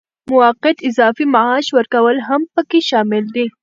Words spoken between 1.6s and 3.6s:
ورکول هم پکې شامل دي.